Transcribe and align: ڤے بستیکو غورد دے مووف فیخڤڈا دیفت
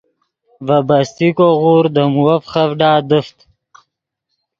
ڤے 0.65 0.77
بستیکو 0.87 1.47
غورد 1.61 1.91
دے 1.95 2.03
مووف 2.13 2.41
فیخڤڈا 2.51 2.91
دیفت 3.09 3.37